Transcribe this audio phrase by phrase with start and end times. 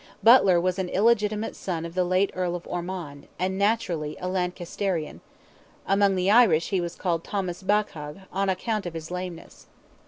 [0.23, 5.21] Butler was an illegitimate son of the late Earl of Ormond, and naturally a Lancasterian:
[5.85, 9.67] among the Irish he was called Thomas Baccagh, on account of his lameness.